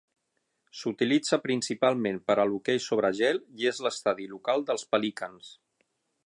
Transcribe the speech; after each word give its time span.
S'utilitza 0.77 1.37
principalment 1.43 2.17
per 2.31 2.37
a 2.43 2.45
l'hoquei 2.53 2.81
sobre 2.87 3.13
gel 3.19 3.43
i 3.61 3.69
és 3.73 3.83
l'estadi 3.87 4.27
local 4.33 4.65
dels 4.71 4.89
Pelicans. 4.95 5.55